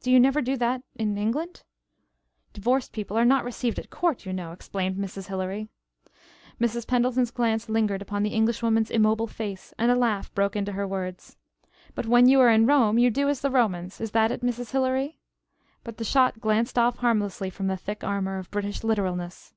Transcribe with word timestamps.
Do 0.00 0.10
you 0.10 0.18
never 0.18 0.40
do 0.40 0.56
that 0.56 0.80
in 0.94 1.18
England?" 1.18 1.62
"Divorced 2.54 2.92
people 2.94 3.14
are 3.18 3.26
not 3.26 3.44
received 3.44 3.78
at 3.78 3.90
court, 3.90 4.24
you 4.24 4.32
know," 4.32 4.52
explained 4.52 4.96
Mrs. 4.96 5.26
Hilary. 5.26 5.68
Mrs. 6.58 6.86
Pendleton's 6.86 7.30
glance 7.30 7.68
lingered 7.68 8.00
upon 8.00 8.22
the 8.22 8.30
Englishwoman's 8.32 8.90
immobile 8.90 9.26
face 9.26 9.74
and 9.78 9.90
a 9.90 9.94
laugh 9.94 10.32
broke 10.34 10.56
into 10.56 10.72
her 10.72 10.86
words. 10.88 11.36
"But 11.94 12.06
when 12.06 12.26
you 12.26 12.40
are 12.40 12.48
in 12.50 12.64
Rome, 12.64 12.96
you 12.98 13.10
do 13.10 13.28
as 13.28 13.42
the 13.42 13.50
Romans 13.50 14.00
is 14.00 14.12
that 14.12 14.32
it, 14.32 14.40
Mrs. 14.40 14.70
Hilary?" 14.70 15.18
But 15.84 15.98
the 15.98 16.04
shot 16.04 16.40
glanced 16.40 16.78
off 16.78 16.96
harmlessly 17.00 17.50
from 17.50 17.66
the 17.66 17.76
thick 17.76 18.02
armor 18.02 18.38
of 18.38 18.50
British 18.50 18.82
literalness. 18.82 19.52